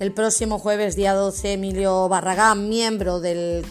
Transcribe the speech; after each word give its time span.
el 0.00 0.12
próximo 0.12 0.58
jueves, 0.58 0.96
día 0.96 1.12
12, 1.12 1.52
Emilio 1.52 2.08
Barragán, 2.08 2.70
miembro 2.70 3.20
del 3.20 3.66